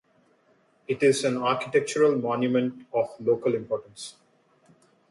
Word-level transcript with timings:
It 0.87 1.03
is 1.03 1.23
an 1.23 1.37
architectural 1.37 2.17
monument 2.17 2.87
of 2.91 3.09
local 3.19 3.53
importance. 3.53 4.15